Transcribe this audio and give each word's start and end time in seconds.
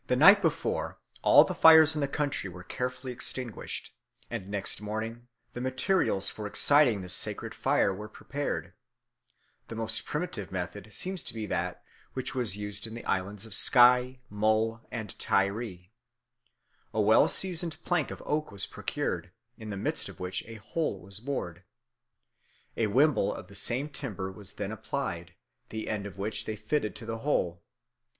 "The 0.07 0.15
night 0.15 0.41
before, 0.41 0.97
all 1.21 1.43
the 1.43 1.53
fires 1.53 1.93
in 1.93 2.01
the 2.01 2.07
country 2.07 2.49
were 2.49 2.63
carefully 2.63 3.11
extinguished, 3.13 3.93
and 4.31 4.49
next 4.49 4.81
morning 4.81 5.27
the 5.53 5.61
materials 5.61 6.27
for 6.27 6.47
exciting 6.47 7.01
this 7.01 7.13
sacred 7.13 7.53
fire 7.53 7.93
were 7.93 8.09
prepared. 8.09 8.73
The 9.67 9.75
most 9.75 10.03
primitive 10.03 10.51
method 10.51 10.91
seems 10.91 11.21
to 11.25 11.35
be 11.35 11.45
that 11.45 11.83
which 12.13 12.33
was 12.33 12.57
used 12.57 12.87
in 12.87 12.95
the 12.95 13.05
islands 13.05 13.45
of 13.45 13.53
Skye, 13.53 14.21
Mull, 14.27 14.81
and 14.89 15.15
Tiree. 15.19 15.91
A 16.95 16.99
well 16.99 17.27
seasoned 17.27 17.77
plank 17.85 18.09
of 18.09 18.23
oak 18.25 18.51
was 18.51 18.65
procured, 18.65 19.29
in 19.59 19.69
the 19.69 19.77
midst 19.77 20.09
of 20.09 20.19
which 20.19 20.43
a 20.47 20.55
hole 20.55 20.99
was 20.99 21.19
bored. 21.19 21.61
A 22.75 22.87
wimble 22.87 23.31
of 23.31 23.49
the 23.49 23.55
same 23.55 23.87
timber 23.87 24.31
was 24.31 24.53
then 24.53 24.71
applied, 24.71 25.35
the 25.69 25.87
end 25.87 26.07
of 26.07 26.17
which 26.17 26.45
they 26.45 26.55
fitted 26.55 26.95
to 26.95 27.05
the 27.05 27.19
hole. 27.19 27.61